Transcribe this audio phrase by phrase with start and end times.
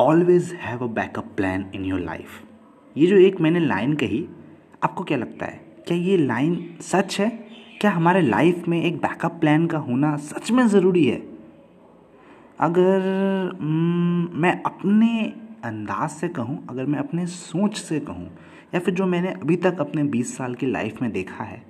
[0.00, 2.42] Always have a backup plan in your life
[2.96, 4.24] ये जो एक मैंने लाइन कही,
[4.82, 5.60] आपको क्या लगता है?
[5.86, 7.28] क्या ये लाइन सच है?
[7.80, 11.16] क्या हमारे लाइफ में एक बैकअप प्लान का होना सच में ज़रूरी है?
[12.60, 15.32] अगर मैं अपने
[15.64, 18.30] अंदाज से कहूँ, अगर मैं अपने सोच से कहूँ,
[18.74, 21.62] या फिर जो मैंने अभी तक अपने 20 साल की लाइफ में देखा है,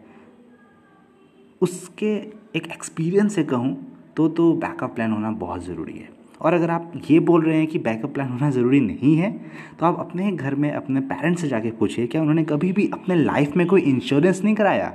[1.60, 2.14] उसके
[2.56, 3.76] एक एक्सपीरियंस से कहूँ
[4.16, 7.66] तो तो बैकअप प्लान होना बहुत ज़रूरी है। और अगर आप ये बोल रहे हैं
[7.66, 9.30] कि बैकअप प्लान होना ज़रूरी नहीं है
[9.78, 13.14] तो आप अपने घर में अपने पेरेंट्स से जाके पूछिए, क्या उन्होंने कभी भी अपने
[13.16, 14.92] लाइफ में कोई इंश्योरेंस नहीं कराया?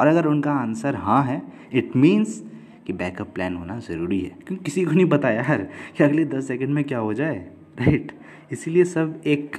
[0.00, 1.40] और अगर उनका आंसर हाँ है
[1.72, 2.42] इट मीन्स
[2.86, 6.48] कि बैकअप प्लान होना ज़रूरी है। क्योंकि किसी को नहीं पता यार कि अगले दस
[6.48, 7.36] सेकेंड में क्या हो जाए
[7.80, 8.12] राइट
[8.52, 9.56] इसीलिए सब एक,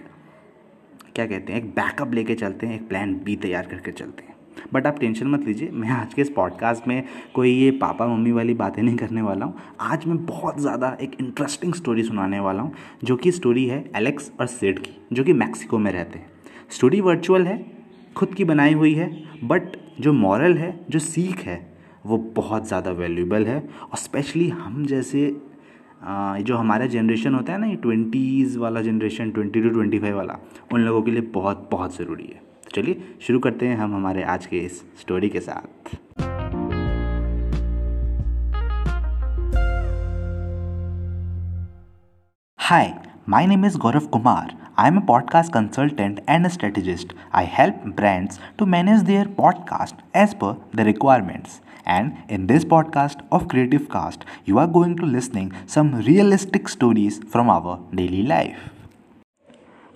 [1.16, 4.31] क्या कहते हैं, एक बैकअप लेके चलते हैं, एक प्लान बी तैयार करके चलते हैं।
[4.74, 8.32] बट आप टेंशन मत लीजिए। मैं आज के इस पॉडकास्ट में कोई ये पापा मम्मी
[8.32, 12.62] वाली बातें नहीं करने वाला हूँ। आज मैं बहुत ज़्यादा एक इंटरेस्टिंग स्टोरी सुनाने वाला
[12.62, 16.30] हूँ, जो कि स्टोरी है एलेक्स और सेड की, जो कि मैक्सिको में रहते हैं।
[16.70, 17.66] स्टोरी वर्चुअल है,
[18.16, 19.10] खुद की बनाई हुई है
[19.44, 21.60] बट जो मॉरल है, जो सीख है,
[22.06, 25.30] वो बहुत ज़्यादा वैल्यूबल है। और स्पेशली हम जैसे
[26.04, 30.38] जो हमारा जनरेशन होता है ना, ये ट्वेंटीज़ वाला generation twenty two twenty five वाला,
[30.74, 32.42] उन लोगों के लिए बहुत बहुत ज़रूरी है।
[32.76, 35.96] चलिए शुरू करते हैं हम हमारे आज के इस स्टोरी के साथ।
[42.60, 42.94] Hi
[43.30, 47.84] my name is Gaurav Kumar I am a podcast consultant and a strategist I help
[47.88, 53.88] brands to manage their podcast as per the requirements and in this podcast of Creative
[53.92, 58.70] Cast you are going to listening some realistic stories from our daily life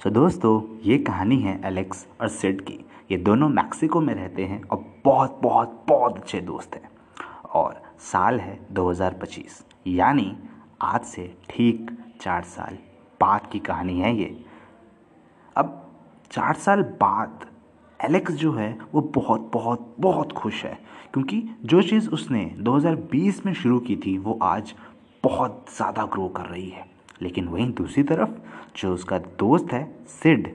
[0.05, 2.73] So दोस्तों, ये कहानी है Alex और सिड की।
[3.11, 6.89] ये दोनों Mexico में रहते हैं और बहुत बहुत बहुत अच्छे दोस्त हैं।
[7.55, 10.31] और साल है 2025 यानी
[10.81, 11.89] आज से ठीक
[12.21, 12.77] चार साल
[13.21, 14.45] बाद की कहानी है ये।
[15.55, 15.91] अब
[16.31, 17.45] चार साल बाद
[17.99, 20.79] एलेक्स जो है, वो बहुत बहुत बहुत खुश है।
[21.13, 24.75] क्योंकि जो चीज़ उसने 2020 में शुरू की थी, वो आज
[25.23, 28.29] बहुत ज़्यादा ग्रो कर रही है। लेकिन वहीं दूसरी तरफ़,
[28.77, 30.53] जो उसका दोस्त है, सिड,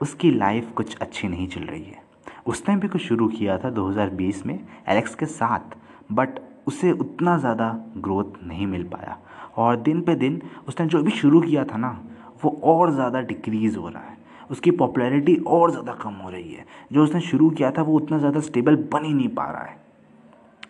[0.00, 2.02] उसकी लाइफ कुछ अच्छी नहीं चल रही है।
[2.46, 5.76] उसने भी कुछ शुरू किया था 2020 में एलेक्स के साथ
[6.12, 9.18] बट उसे उतना ज़्यादा ग्रोथ नहीं मिल पाया।
[9.56, 12.00] और दिन पे दिन उसने जो भी शुरू किया था ना,
[12.44, 14.16] वो और ज़्यादा डिक्रीज़ हो रहा है।
[14.50, 18.18] उसकी पॉपुलैरिटी और ज़्यादा कम हो रही है। जो उसने शुरू किया था, वो उतना
[18.18, 19.76] ज़्यादा स्टेबल बन ही नहीं पा रहा है।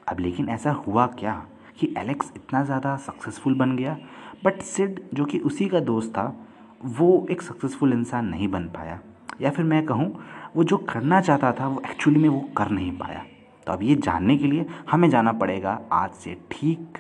[0.09, 1.35] अब लेकिन ऐसा हुआ क्या?
[1.79, 3.97] कि एलेक्स इतना ज़्यादा सक्सेसफुल बन गया
[4.45, 6.35] बट सिड जो कि उसी का दोस्त था,
[6.83, 8.99] वो एक सक्सेसफुल इंसान नहीं बन पाया।
[9.41, 10.13] या फिर मैं कहूँ,
[10.57, 13.25] वो जो करना चाहता था, वो एक्चुअली में वो कर नहीं पाया।
[13.67, 16.99] तो अब ये जानने के लिए हमें जाना पड़ेगा आज से ठीक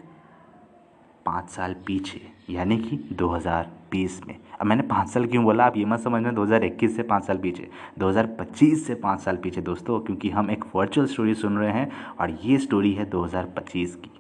[1.27, 2.21] पाँच साल पीछे,
[2.51, 5.65] यानी कि 2020 में। अब मैंने पाँच साल क्यों बोला?
[5.65, 7.69] आप ये मत समझना 2021 से पाँच साल पीछे
[7.99, 12.39] 2025 से पाँच साल पीछे दोस्तों, क्योंकि हम एक वर्चुअल स्टोरी सुन रहे हैं, और
[12.45, 14.11] ये स्टोरी है 2025 की।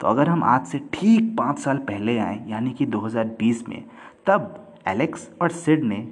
[0.00, 3.84] तो अगर हम आज से ठीक पाँच साल पहले आए, यानी कि 2020 में,
[4.26, 6.06] तब एलेक्स और सिड ने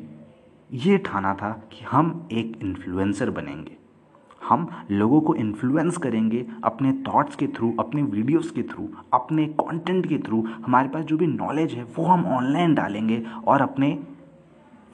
[0.70, 3.76] ये ठाना था कि हम एक इन्फ्लुएंसर बनेंगे।
[4.48, 10.06] हम लोगों को इन्फ्लुएंस करेंगे अपने थॉट्स के थ्रू अपने वीडियोस के थ्रू अपने कंटेंट
[10.06, 13.98] के थ्रू हमारे पास जो भी नॉलेज है, वो हम ऑनलाइन डालेंगे और अपने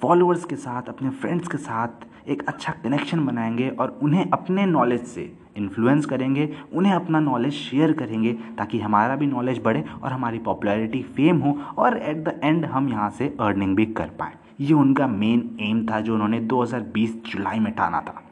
[0.02, 5.04] फॉलोअर्स के साथ, अपने फ्रेंड्स के साथ एक अच्छा कनेक्शन बनाएँगे और उन्हें अपने नॉलेज
[5.04, 10.38] से इन्फ्लुएंस करेंगे, उन्हें अपना नॉलेज शेयर करेंगे ताकि हमारा भी नॉलेज बढ़े और हमारी
[10.40, 14.74] पॉपुलैरिटी फेम हो और एट द एंड हम यहाँ से अर्निंग भी कर पाएँ। ये
[14.74, 18.22] उनका मेन एम था जो उन्होंने 2020 जुलाई में ठाना था।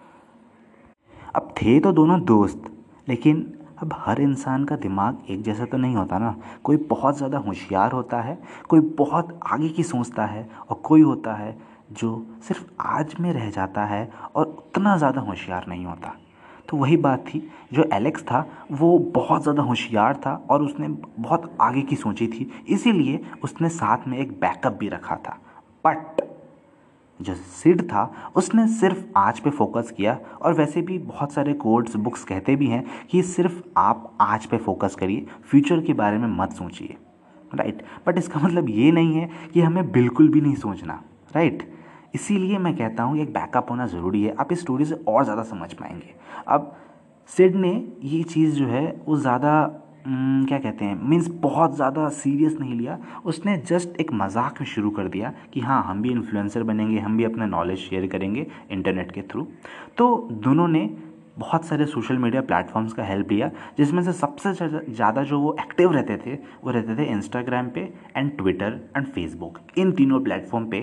[1.34, 2.62] अब थे तो दोनों दोस्त,
[3.08, 6.34] लेकिन अब हर इंसान का दिमाग एक जैसा तो नहीं होता ना।
[6.64, 11.34] कोई बहुत ज़्यादा होशियार होता है, कोई बहुत आगे की सोचता है और कोई होता
[11.34, 11.56] है
[11.92, 16.16] जो सिर्फ़ आज में रह जाता है और उतना ज़्यादा होशियार नहीं होता।
[16.68, 20.88] तो वही बात थी, जो एलेक्स था, वो बहुत ज़्यादा होशियार था और उसने
[21.18, 25.38] बहुत आगे की सोची थी। इसीलिए उसने साथ में एक बैकअप भी रखा था।
[25.84, 26.24] बट
[27.20, 31.96] जो सिड था, उसने सिर्फ़ आज पे फोकस किया और वैसे भी बहुत सारे कोड्स,
[31.96, 36.28] बुक्स कहते भी हैं कि सिर्फ़ आप आज पे फोकस करिए, फ्यूचर के बारे में
[36.28, 36.96] मत सोचिए।
[37.54, 37.82] राइट?
[38.06, 41.02] बट इसका मतलब ये नहीं है कि हमें बिल्कुल भी नहीं सोचना।
[41.34, 41.68] राइट?
[42.16, 45.42] इसीलिए मैं कहता हूँ एक बैकअप होना ज़रूरी है। आप इस स्टोरी से और ज़्यादा
[45.44, 46.14] समझ पाएँगे।
[46.48, 46.76] अब
[47.30, 47.72] सिड ने
[48.04, 52.98] ये चीज़ जो है, वो ज़्यादा क्या कहते हैं मीन्स बहुत ज़्यादा सीरियस नहीं लिया।
[53.26, 57.16] उसने जस्ट एक मज़ाक में शुरू कर दिया कि हाँ हम भी इन्फ्लुएंसर बनेंगे, हम
[57.16, 59.46] भी अपना नॉलेज शेयर करेंगे इंटरनेट के थ्रू
[59.98, 60.88] तो दोनों ने
[61.38, 65.92] बहुत सारे सोशल मीडिया प्लेटफॉर्म्स का हेल्प लिया, जिसमें से सबसे ज़्यादा जो वो एक्टिव
[65.92, 67.80] रहते थे, वो रहते थे इंस्टाग्राम पे
[68.16, 70.80] एंड ट्विटर एंड फेसबुक इन तीनों प्लेटफॉर्म पे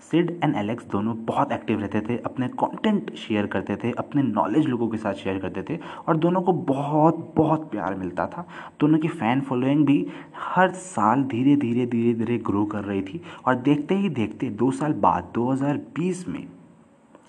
[0.00, 4.66] सिड एंड एलेक्स दोनों बहुत एक्टिव रहते थे, अपने कंटेंट शेयर करते थे, अपने नॉलेज
[4.66, 5.78] लोगों के साथ शेयर करते थे
[6.08, 8.46] और दोनों को बहुत बहुत प्यार मिलता था।
[8.80, 10.06] दोनों की फ़ैन फॉलोइंग भी
[10.36, 14.70] हर साल धीरे धीरे धीरे धीरे ग्रो कर रही थी और देखते ही देखते दो
[14.70, 16.46] साल बाद 2020 में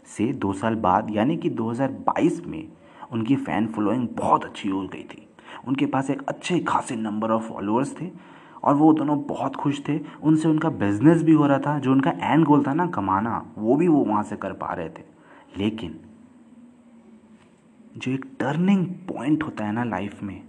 [0.08, 2.68] से दो साल बाद, यानी कि 2022 में
[3.12, 5.28] उनकी फ़ैन फॉलोइंग बहुत अच्छी हो गई थी।
[5.68, 8.10] उनके पास एक अच्छे खासे नंबर ऑफ़ फॉलोअर्स थे।
[8.64, 12.12] और वो दोनों बहुत खुश थे। उनसे उनका बिज़नेस भी हो रहा था, जो उनका
[12.12, 15.04] एंड गोल था ना, कमाना, वो भी वो वहाँ से कर पा रहे थे।
[15.58, 16.00] लेकिन
[17.98, 20.44] जो एक टर्निंग पॉइंट होता है ना लाइफ में,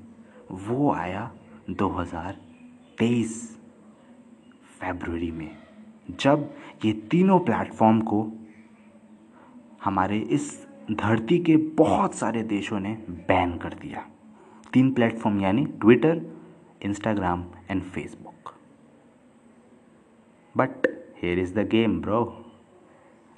[0.51, 1.31] वो आया
[1.71, 3.59] 2023
[4.81, 5.51] फरवरी में,
[6.21, 6.51] जब
[6.85, 8.33] ये तीनों प्लेटफॉर्म को
[9.85, 14.07] हमारे इस धरती के बहुत सारे देशों ने बैन कर दिया।
[14.73, 16.40] तीन प्लेटफॉर्म यानी Twitter
[16.83, 18.55] Instagram and Facebook
[20.55, 20.87] but
[21.23, 22.47] here is the game bro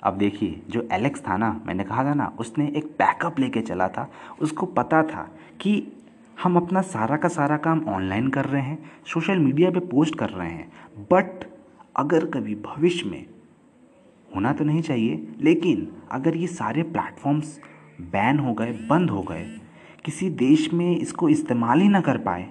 [0.02, 3.88] अब देखिए, जो एलेक्स था ना, मैंने कहा था ना, उसने एक बैकअप लेके चला
[3.88, 4.08] था।
[4.40, 5.22] उसको पता था
[5.60, 5.92] कि
[6.42, 10.30] हम अपना सारा का सारा काम ऑनलाइन कर रहे हैं सोशल मीडिया पे पोस्ट कर
[10.30, 11.44] रहे हैं। बट
[11.96, 13.26] अगर कभी भविष्य में
[14.34, 17.58] होना तो नहीं चाहिए, लेकिन अगर ये सारे प्लेटफॉर्म्स
[18.00, 19.44] बैन हो गए, बंद हो गए,
[20.04, 22.48] किसी देश में इसको इस्तेमाल ही ना कर पाए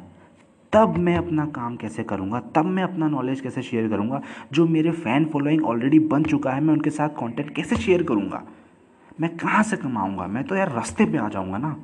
[0.73, 2.39] तब मैं अपना काम कैसे करूँगा?
[2.39, 4.21] तब मैं अपना नॉलेज कैसे शेयर करूँगा?
[4.53, 8.43] जो मेरे फ़ैन फॉलोइंग ऑलरेडी बन चुका है, मैं उनके साथ कंटेंट कैसे शेयर करूँगा?
[9.21, 10.27] मैं कहाँ से कमाऊँगा?
[10.27, 11.75] मैं तो यार रास्ते पर आ जाऊँगा ना।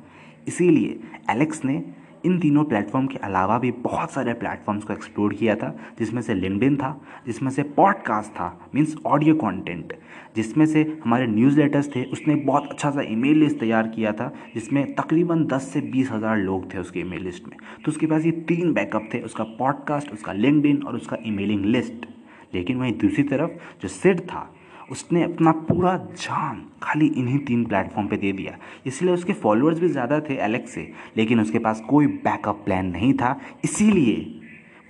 [0.48, 1.00] इसीलिए
[1.30, 1.84] एलेक्स ने
[2.24, 6.34] इन तीनों प्लेटफॉर्म के अलावा भी बहुत सारे प्लेटफॉर्म्स को एक्सप्लोर किया था, जिसमें से
[6.34, 9.92] लिंकडिन था, जिसमें से पॉडकास्ट था मीन्स ऑडियो कंटेंट
[10.36, 14.32] जिसमें से हमारे न्यूज़ लेटर्स थे, उसने बहुत अच्छा सा ईमेल लिस्ट तैयार किया था,
[14.54, 18.24] जिसमें तकरीबन दस से बीस हज़ार लोग थे उसके ईमेल लिस्ट में। तो उसके पास
[18.24, 22.06] ये तीन बैकअप थे, उसका पॉडकास्ट उसका लिंकडिन और उसका ईमेलिंग लिस्ट
[22.54, 23.50] लेकिन वहीं दूसरी तरफ़
[23.82, 24.50] जो सिड था
[24.88, 28.56] उसने अपना पूरा जान खाली इन्हीं तीन प्लेटफॉर्म पे दे दिया।
[28.86, 33.12] इसलिए उसके फॉलोअर्स भी ज़्यादा थे एलेक्स से, लेकिन उसके पास कोई बैकअप प्लान नहीं
[33.14, 34.16] था। इसीलिए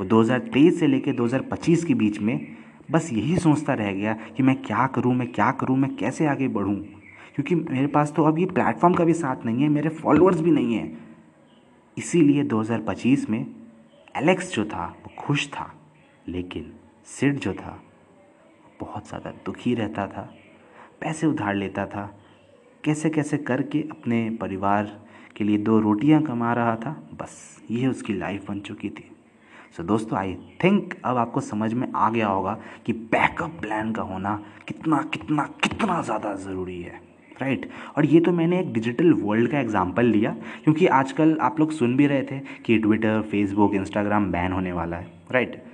[0.00, 2.56] वो 2023 से लेकर 2025 के बीच में
[2.90, 6.48] बस यही सोचता रह गया कि मैं क्या करूँ, मैं क्या करूँ, मैं कैसे आगे
[6.48, 6.76] बढ़ूँ।
[7.34, 10.50] क्योंकि मेरे पास तो अब ये प्लेटफॉर्म का भी साथ नहीं है, मेरे फॉलोअर्स भी
[10.50, 10.98] नहीं हैं।
[11.96, 13.46] इसीलिए 2025 में
[14.16, 15.72] एलेक्स जो था, वो खुश था,
[16.28, 16.72] लेकिन
[17.06, 17.78] सिड जो था
[18.80, 20.28] बहुत ज़्यादा दुखी रहता था
[21.00, 22.06] पैसे उधार लेता था
[22.84, 24.96] कैसे कैसे करके अपने परिवार
[25.36, 27.36] के लिए दो रोटियाँ कमा रहा था बस
[27.70, 29.10] ये उसकी लाइफ बन चुकी थी
[29.76, 30.34] सो so, दोस्तों आई
[30.64, 34.34] थिंक अब आपको समझ में आ गया होगा कि बैकअप प्लान का होना
[34.68, 37.00] कितना कितना कितना ज़्यादा ज़रूरी है
[37.36, 37.96] राइट right?
[37.96, 40.30] और ये तो मैंने एक डिजिटल वर्ल्ड का एग्जांपल लिया
[40.64, 44.96] क्योंकि आजकल आप लोग सुन भी रहे थे कि ट्विटर फेसबुक इंस्टाग्राम बैन होने वाला
[44.96, 45.66] है राइट right?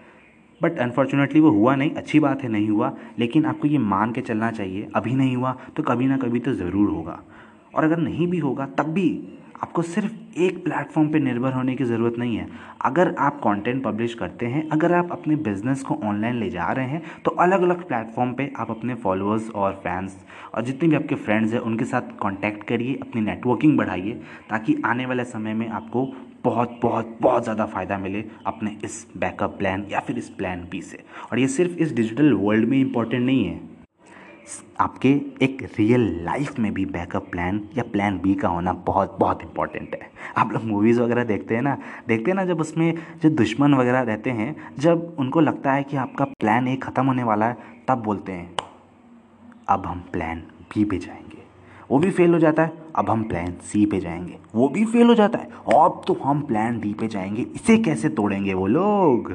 [0.61, 4.21] बट अनफॉर्चुनेटली वो हुआ नहीं, अच्छी बात है, नहीं हुआ। लेकिन आपको ये मान के
[4.23, 7.21] चलना चाहिए, अभी नहीं हुआ तो कभी ना कभी तो ज़रूर होगा।
[7.75, 9.09] और अगर नहीं भी होगा, तब भी
[9.63, 12.47] आपको सिर्फ़ एक प्लेटफॉर्म पे निर्भर होने की ज़रूरत नहीं है।
[12.85, 16.87] अगर आप कंटेंट पब्लिश करते हैं, अगर आप अपने बिज़नेस को ऑनलाइन ले जा रहे
[16.87, 20.19] हैं तो अलग अलग प्लेटफॉर्म पे आप अपने फॉलोअर्स और फैंस
[20.55, 24.21] और जितने भी आपके फ्रेंड्स हैं, उनके साथ कांटेक्ट करिए, अपनी नेटवर्किंग बढ़ाइए,
[24.51, 26.05] ताकि आने वाले समय में आपको
[26.45, 30.81] बहुत बहुत बहुत ज़्यादा फ़ायदा मिले अपने इस बैकअप प्लान या फिर इस प्लान बी
[30.83, 30.99] से।
[31.33, 33.61] और ये सिर्फ़ इस डिजिटल वर्ल्ड में इंपॉर्टेंट नहीं है।
[34.81, 35.09] आपके
[35.43, 39.95] एक रियल लाइफ में भी बैकअप प्लान या प्लान बी का होना बहुत बहुत इंपॉर्टेंट
[39.95, 41.77] है। आप लोग मूवीज़ वगैरह देखते हैं ना?
[42.09, 45.97] देखते हैं ना जब उसमें जो दुश्मन वगैरह रहते हैं, जब उनको लगता है कि
[45.97, 47.57] आपका प्लान ए ख़त्म होने वाला है,
[47.89, 48.57] तब बोलते हैं,
[49.69, 50.43] अब हम प्लान
[50.75, 51.44] बी पे जाएँगे।
[51.91, 55.07] वो भी फेल हो जाता है। अब हम प्लान सी पे जाएँगे। वो भी फेल
[55.07, 59.33] हो जाता है। अब तो हम प्लान डी पे जाएँगे। इसे कैसे तोड़ेंगे वो लोग?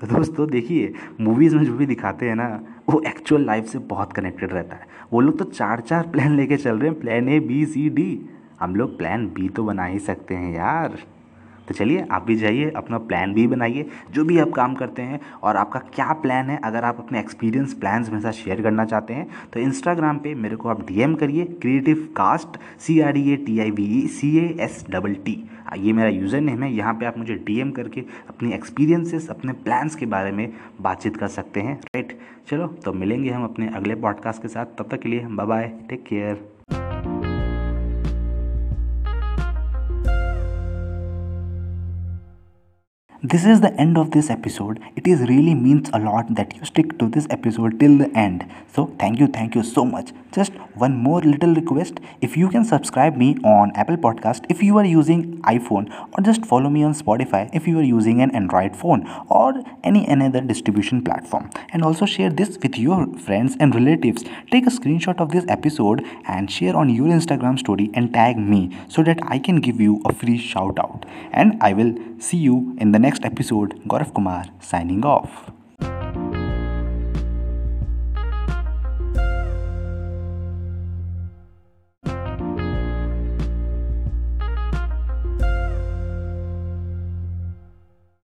[0.00, 4.12] तो दोस्तों, देखिए मूवीज़ में जो भी दिखाते हैं ना, वो एक्चुअल लाइफ से बहुत
[4.12, 7.40] कनेक्टेड रहता है। वो लोग तो चार चार प्लान लेके चल रहे हैं। Plan A
[7.40, 8.20] B C D
[8.60, 10.98] हम लोग प्लान बी तो बना ही सकते हैं यार।
[11.68, 15.20] तो चलिए आप भी जाइए, अपना प्लान भी बनाइए, जो भी आप काम करते हैं
[15.42, 19.14] और आपका क्या प्लान है, अगर आप अपने एक्सपीरियंस प्लान्स मेरे साथ शेयर करना चाहते
[19.14, 23.36] हैं तो इंस्टाग्राम पे मेरे को आप डीएम करिए Creative Cast C R D A
[23.38, 25.42] T I V E C A S double T
[25.76, 29.94] ये मेरा यूज़र नेम है, यहाँ पे आप मुझे डीएम करके अपनी एक्सपीरियंसेस अपने प्लान्स
[29.94, 32.18] के बारे में बातचीत कर सकते हैं। राइट
[32.50, 35.72] चलो तो मिलेंगे हम अपने अगले पॉडकास्ट के साथ, तब तक के लिए bye bye
[35.88, 36.57] take care
[43.30, 44.80] this is the end of this episode.
[44.96, 48.50] It is really means a lot that you stick to this episode till the end.
[48.72, 50.12] So thank you thank you so much.
[50.32, 50.52] Just
[50.84, 52.00] one more little request.
[52.22, 56.46] If you can subscribe me on apple podcast if you are using iphone or just
[56.46, 61.04] follow me on spotify if you are using an android phone or any another distribution
[61.04, 61.50] platform.
[61.70, 64.24] And also share this with your friends and relatives.
[64.50, 68.74] Take a screenshot of this episode and share on your instagram story and tag me
[68.88, 71.04] so that i can give you a free shout out.
[71.32, 75.50] And i will see you in the next episode gaurav kumar signing off